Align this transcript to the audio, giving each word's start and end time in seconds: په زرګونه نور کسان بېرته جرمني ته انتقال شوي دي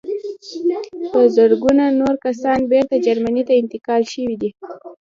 په 1.13 1.19
زرګونه 1.35 1.85
نور 1.99 2.15
کسان 2.25 2.59
بېرته 2.71 2.95
جرمني 3.05 3.43
ته 3.47 3.53
انتقال 3.61 4.01
شوي 4.13 4.35
دي 4.41 4.49